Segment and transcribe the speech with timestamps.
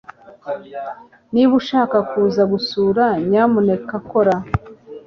[1.33, 4.35] Niba ushaka kuza gusura, nyamuneka kora.